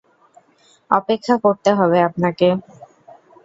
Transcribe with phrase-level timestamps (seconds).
[0.91, 2.47] অপেক্ষা করতে হবে আপনাকে।